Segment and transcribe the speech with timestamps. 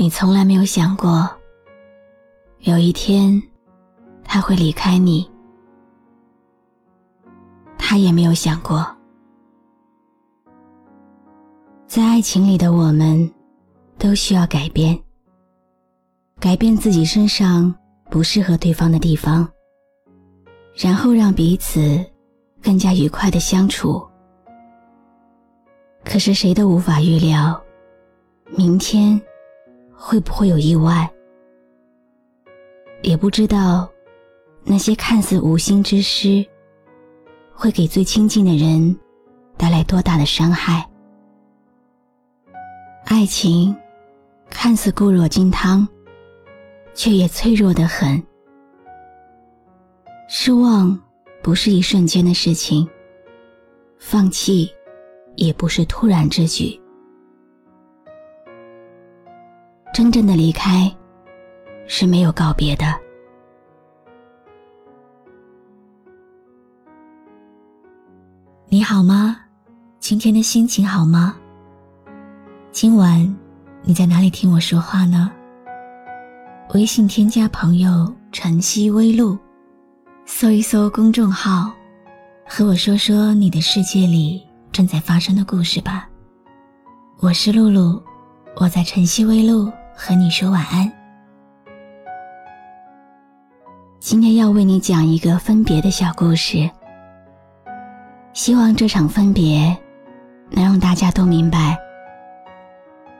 [0.00, 1.28] 你从来没有想过，
[2.60, 3.38] 有一天
[4.24, 5.30] 他会离开你。
[7.76, 8.82] 他也没有想过，
[11.86, 13.30] 在爱情里的我们，
[13.98, 14.98] 都需要改变，
[16.38, 17.74] 改变自己身上
[18.08, 19.46] 不适合对方的地方，
[20.74, 22.02] 然后让彼此
[22.62, 24.02] 更加愉快的相处。
[26.06, 27.62] 可是谁都无法预料，
[28.56, 29.20] 明天
[30.02, 31.08] 会不会有意外，
[33.02, 33.86] 也不知道
[34.64, 36.44] 那些看似无心之失。
[37.52, 38.98] 会给最亲近的人
[39.58, 40.88] 带来多大的伤害？
[43.04, 43.76] 爱情
[44.48, 45.86] 看似固若金汤，
[46.94, 48.20] 却也脆弱的很。
[50.30, 50.98] 失望
[51.42, 52.88] 不是一瞬间的事情，
[53.98, 54.70] 放弃
[55.36, 56.80] 也不是突然之举。
[60.00, 60.90] 真正的离开
[61.86, 62.86] 是没有告别的。
[68.70, 69.36] 你好吗？
[69.98, 71.36] 今天的心情好吗？
[72.72, 73.36] 今晚
[73.82, 75.30] 你在哪里听我说话呢？
[76.72, 79.36] 微信添加朋友“晨曦微露”，
[80.24, 81.70] 搜一搜公众号，
[82.48, 84.42] 和我说说你的世界里
[84.72, 86.08] 正在发生的故事吧。
[87.18, 88.02] 我是露露，
[88.56, 89.70] 我在晨曦微露
[90.02, 90.90] 和你说晚安。
[93.98, 96.68] 今天要为你讲一个分别的小故事。
[98.32, 99.76] 希望这场分别，
[100.48, 101.78] 能让大家都明白，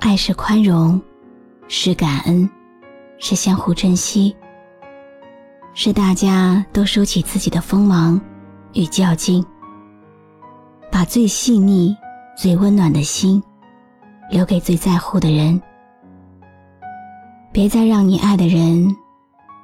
[0.00, 1.00] 爱是宽容，
[1.66, 2.46] 是感恩，
[3.18, 4.36] 是相互珍惜，
[5.72, 8.20] 是大家都收起自己的锋芒
[8.74, 9.42] 与较劲，
[10.92, 11.96] 把最细腻、
[12.36, 13.42] 最温暖的心
[14.30, 15.60] 留给最在乎的人，
[17.56, 18.94] 别再让你爱的人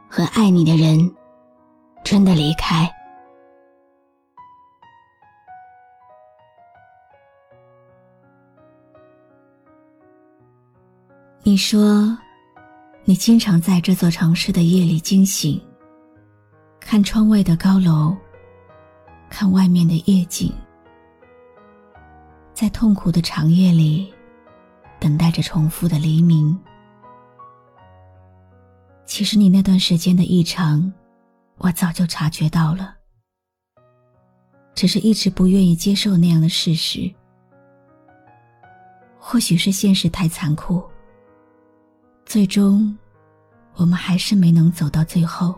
[0.09, 0.99] 和爱你的人
[2.03, 2.91] 真的离开。
[11.43, 12.17] 你说，
[13.05, 15.61] 你经常在这座城市的夜里惊醒，
[16.81, 18.17] 看窗外的高楼，
[19.29, 20.51] 看外面的夜景，
[22.55, 24.11] 在痛苦的长夜里，
[24.99, 26.59] 等待着重复的黎明。
[29.23, 30.93] 其实你那段时间的异常，
[31.59, 32.97] 我早就察觉到了，
[34.75, 37.09] 只是一直不愿意接受那样的事实。
[39.21, 40.83] 或许是现实太残酷。
[42.27, 42.99] 最终，
[43.77, 45.55] 我们还是没能走到最后。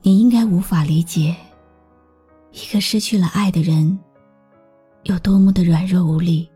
[0.00, 1.36] 你应该无法理解，
[2.50, 3.96] 一个失去了爱的人，
[5.04, 6.50] 有多么的软弱无力，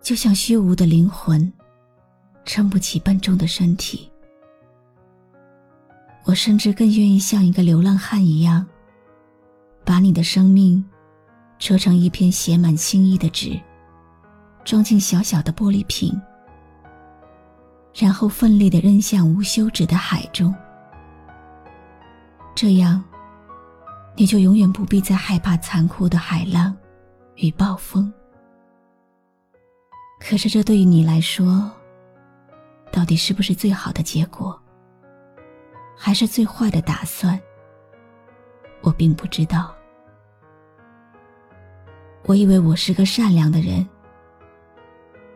[0.00, 1.52] 就像虚无的灵魂，
[2.48, 4.10] 撑不起笨重的身体。
[6.24, 8.66] 我甚至更愿意像一个流浪汉一样，
[9.84, 10.82] 把你的生命，
[11.58, 13.60] 折成一片写满心意的纸。
[14.64, 16.18] 装进小小的玻璃瓶，
[17.94, 20.54] 然后奋力的扔向无休止的海中。
[22.54, 23.02] 这样，
[24.16, 26.74] 你就永远不必再害怕残酷的海浪
[27.36, 28.10] 与暴风。
[30.18, 31.70] 可是，这对于你来说，
[32.90, 34.58] 到底是不是最好的结果，
[35.96, 37.40] 还是最坏的打算？
[38.80, 39.74] 我并不知道。
[42.24, 43.86] 我以为我是个善良的人。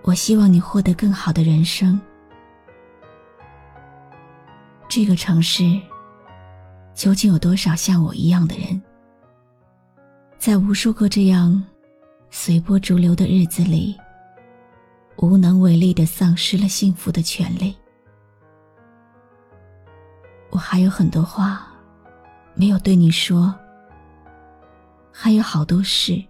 [0.03, 2.01] 我希望你获得更好的人生。
[4.89, 5.81] 这个城市
[6.93, 8.83] 究竟有多少像我一样的人，
[10.39, 11.65] 在无数个这样
[12.31, 13.97] 随波逐流的日子里，
[15.17, 17.77] 无能为力的丧失了幸福的权利？
[20.51, 21.67] 我还有很多话
[22.55, 23.55] 没有对你说，
[25.13, 26.23] 还有好多事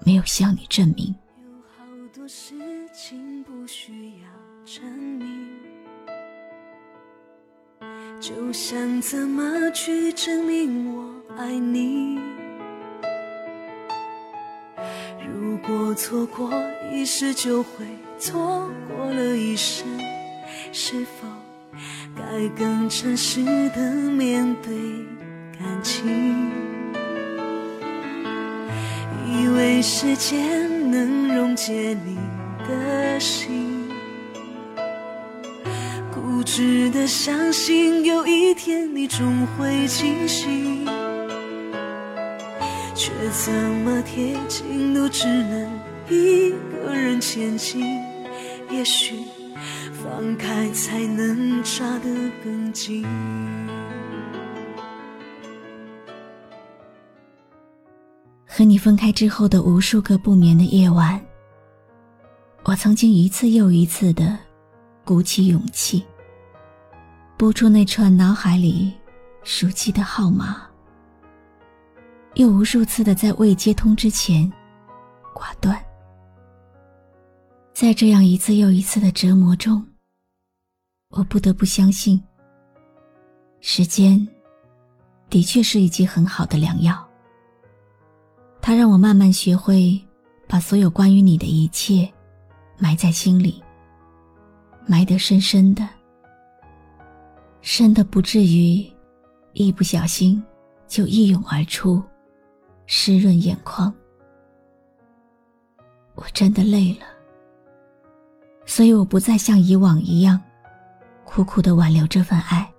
[0.00, 1.14] 没有向你证明。
[1.42, 2.54] 有好多事
[2.92, 4.28] 情不需要
[4.64, 5.48] 证明，
[8.20, 12.43] 就像怎么去证明我爱你。
[15.66, 16.50] 果错过
[16.92, 17.86] 一时，就会
[18.18, 19.86] 错过了一生。
[20.72, 21.26] 是否
[22.14, 24.74] 该更诚实的面对
[25.58, 26.50] 感情？
[29.26, 32.18] 以为时间能溶解你
[32.68, 33.88] 的心，
[36.12, 40.86] 固执的相信有一天你终会清醒。
[43.04, 45.78] 却怎么贴近都只能
[46.08, 47.84] 一个人前进，
[48.70, 49.14] 也许
[49.92, 52.08] 放开才能抓得
[52.42, 53.04] 更紧。
[58.46, 61.20] 和你分开之后的无数个不眠的夜晚，
[62.62, 64.34] 我曾经一次又一次的
[65.04, 66.02] 鼓起勇气，
[67.36, 68.94] 拨出那串脑海里
[69.42, 70.62] 熟悉的号码。
[72.34, 74.50] 又无数次的在未接通之前
[75.32, 75.80] 挂断，
[77.72, 79.84] 在这样一次又一次的折磨中，
[81.10, 82.20] 我不得不相信，
[83.60, 84.26] 时间
[85.30, 87.08] 的确是一剂很好的良药。
[88.60, 90.00] 它让我慢慢学会
[90.48, 92.12] 把所有关于你的一切
[92.78, 93.62] 埋在心里，
[94.86, 95.88] 埋得深深的，
[97.60, 98.84] 深的不至于
[99.52, 100.42] 一不小心
[100.88, 102.02] 就一涌而出。
[102.86, 103.92] 湿润眼眶，
[106.14, 107.06] 我真的累了，
[108.66, 110.40] 所以我不再像以往一样
[111.24, 112.70] 苦苦的挽留这份爱，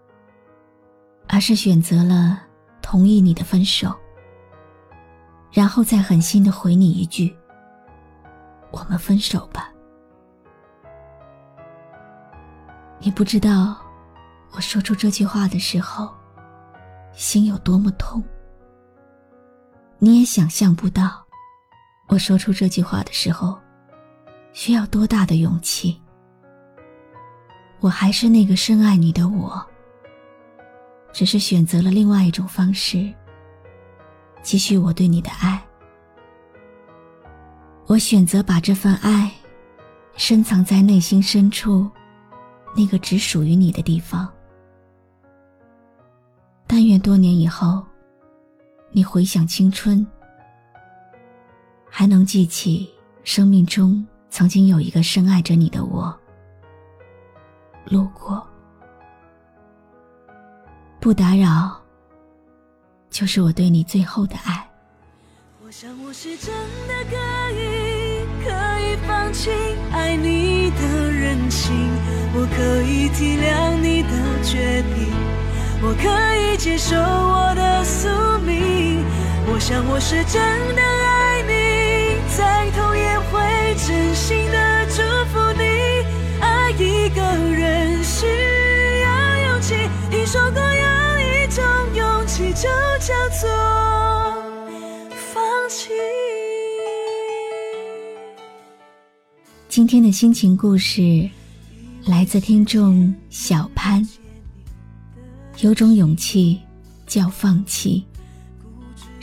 [1.27, 2.43] 而是选择了
[2.81, 3.93] 同意你的分手，
[5.51, 7.35] 然后再狠心的回你一句
[8.71, 9.71] ：“我们分手吧。”
[12.99, 13.77] 你不知道，
[14.51, 16.13] 我说出这句话的时候，
[17.11, 18.23] 心有多么痛。
[19.97, 21.25] 你也想象不到，
[22.07, 23.57] 我说出这句话的时候，
[24.53, 25.99] 需要多大的勇气。
[27.79, 29.65] 我还是那个深爱你的我，
[31.13, 33.11] 只是选择了另外一种方式，
[34.43, 35.63] 继续我对你的爱。
[37.87, 39.31] 我选择把这份爱，
[40.17, 41.89] 深藏在内心深处，
[42.75, 44.27] 那个只属于你的地方。
[46.67, 47.81] 但愿多年以后。
[48.95, 50.07] 你回想青春，
[51.89, 52.89] 还能记起
[53.25, 56.17] 生命中曾经有一个深爱着你的我。
[57.87, 58.41] 路过，
[61.01, 61.77] 不打扰，
[63.09, 64.65] 就是我对你最后的爱。
[65.61, 66.55] 我想我是真
[66.87, 67.17] 的可
[67.51, 69.49] 以，可以放弃
[69.91, 71.75] 爱你的任性，
[72.33, 75.11] 我可以体谅你的决定，
[75.83, 78.24] 我可以接受我的宿命。
[79.47, 80.41] 我想我是真
[80.75, 85.01] 的爱你，再痛也会真心的祝
[85.31, 85.63] 福你。
[86.41, 88.25] 爱一个人需
[89.03, 89.75] 要勇气，
[90.09, 91.63] 听说过有一种
[91.95, 92.67] 勇气就
[92.99, 93.47] 叫做
[95.31, 95.91] 放弃。
[99.69, 101.29] 今天的心情故事
[102.05, 104.05] 来自听众小潘，
[105.59, 106.59] 有种勇气
[107.05, 108.03] 叫放弃。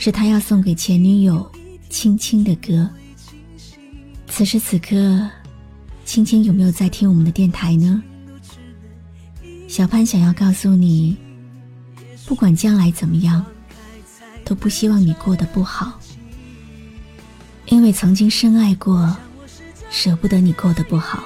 [0.03, 1.49] 是他要送给前女友
[1.89, 2.89] 青青的歌。
[4.27, 5.25] 此时此刻，
[6.03, 8.03] 青青有没有在听我们的电台呢？
[9.69, 11.15] 小潘想要告诉你，
[12.25, 13.45] 不管将来怎么样，
[14.43, 15.97] 都不希望你过得不好，
[17.67, 19.15] 因为曾经深爱过，
[19.89, 21.23] 舍不得你过得不好，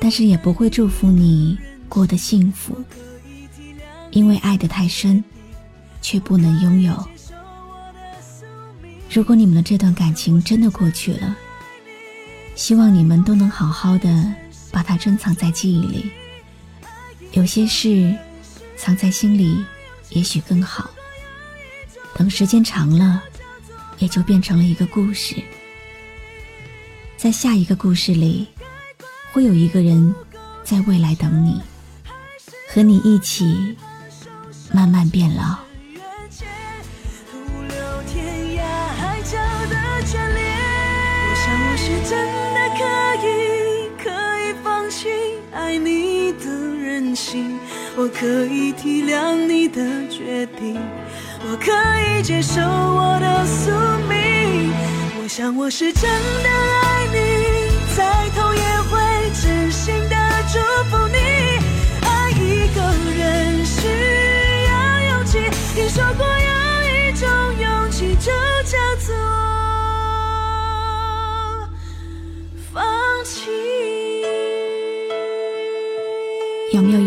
[0.00, 1.56] 但是也不会祝福你
[1.88, 2.76] 过得幸福，
[4.10, 5.22] 因为爱得太深。
[6.06, 7.08] 却不能拥有。
[9.10, 11.36] 如果你们的这段感情真的过去了，
[12.54, 14.32] 希望你们都能好好的
[14.70, 16.12] 把它珍藏在记忆里。
[17.32, 18.16] 有些事
[18.76, 19.64] 藏在心里，
[20.10, 20.88] 也许更好。
[22.14, 23.20] 等时间长了，
[23.98, 25.34] 也就变成了一个故事。
[27.16, 28.46] 在下一个故事里，
[29.32, 30.14] 会有一个人
[30.62, 31.60] 在未来等你，
[32.72, 33.76] 和你一起
[34.72, 35.65] 慢慢变老。
[41.86, 42.18] 是真
[42.52, 42.82] 的可
[43.24, 45.08] 以可以放弃
[45.52, 46.50] 爱你的
[46.82, 47.56] 任性，
[47.96, 50.76] 我可以体谅你的决定，
[51.48, 51.70] 我可
[52.10, 53.70] 以接受我的宿
[54.08, 54.72] 命，
[55.22, 57.96] 我想我是真的爱你。
[57.96, 58.25] 在。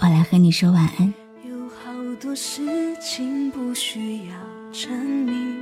[0.00, 1.14] 我来和你说晚安。
[1.48, 2.62] 有好多事
[3.00, 4.34] 情不需要
[4.72, 5.56] 证明，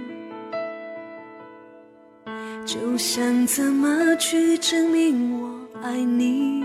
[2.66, 5.50] 就想怎么去证明我
[5.82, 6.64] 爱你。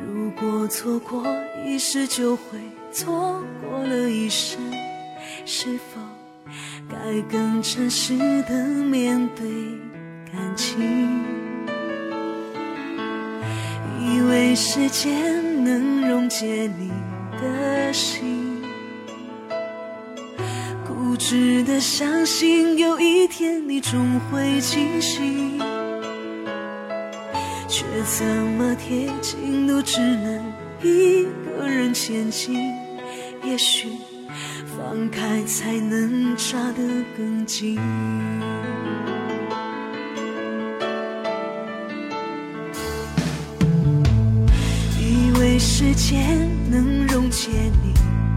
[0.00, 1.24] 如果错过
[1.66, 2.42] 一时，就会
[2.92, 4.60] 错过了一生。
[5.46, 6.00] 是否
[6.88, 9.46] 该更诚实的面对
[10.32, 11.39] 感情？
[14.02, 16.90] 以为时间能溶解你
[17.38, 18.62] 的心，
[20.86, 25.58] 固执的相信有一天你终会清醒，
[27.68, 30.52] 却怎么贴近都只能
[30.82, 32.72] 一个人前进。
[33.44, 33.88] 也许
[34.64, 36.82] 放开才能抓得
[37.16, 37.78] 更紧。
[45.82, 47.48] 时间能溶解
[47.82, 47.94] 你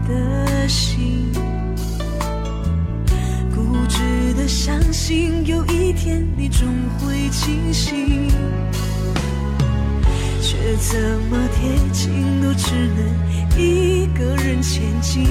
[0.08, 1.30] 的心，
[3.54, 6.66] 固执的相信有一天你终
[6.98, 8.30] 会清醒，
[10.40, 10.98] 却怎
[11.28, 15.24] 么贴近都只能一个人前进。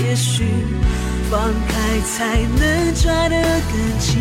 [0.00, 0.46] 也许
[1.30, 3.36] 放开才能抓得
[3.70, 4.16] 更紧。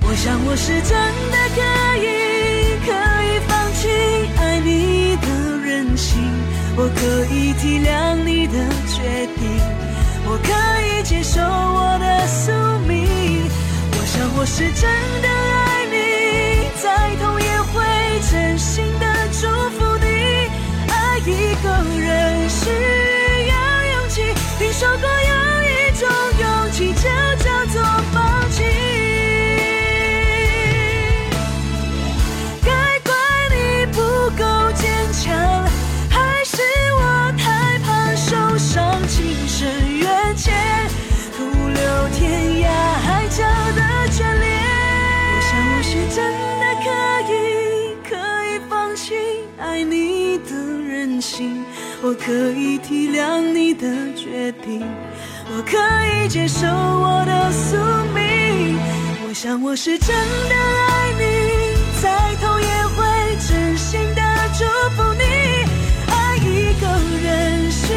[0.00, 0.96] 我想我是真
[1.32, 1.60] 的可
[2.04, 2.06] 以，
[6.80, 8.54] 我可以体谅你的
[8.86, 9.42] 决定，
[10.24, 10.48] 我可
[10.86, 12.52] 以接受我的宿
[12.86, 13.50] 命。
[13.90, 14.88] 我想我是真
[15.20, 17.82] 的爱你，再痛也会
[18.30, 20.06] 真心的祝福你。
[20.88, 21.66] 爱一个
[21.98, 22.70] 人需
[23.48, 23.54] 要
[23.98, 24.22] 勇气，
[24.56, 25.08] 听说过
[53.78, 54.82] 的决定
[55.50, 57.76] 我可以接受我的宿
[58.12, 58.76] 命
[59.26, 61.22] 我想我是真的爱你
[62.02, 64.22] 再痛也会真心的
[64.56, 64.64] 祝
[64.96, 65.24] 福你。
[66.10, 66.86] 爱一个
[67.22, 67.92] 人需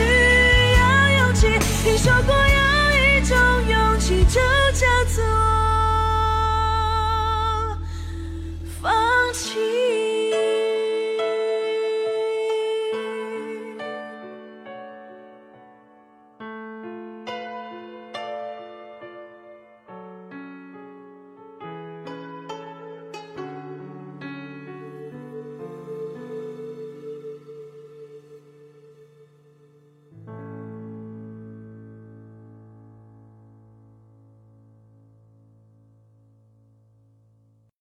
[0.78, 1.48] 要勇气
[1.84, 3.38] 听说过有一种
[3.70, 4.40] 勇气就
[4.74, 5.61] 叫做